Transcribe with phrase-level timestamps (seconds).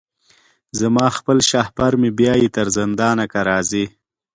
[0.79, 3.85] زما خپل شهپر مي بیايي تر زندانه که راځې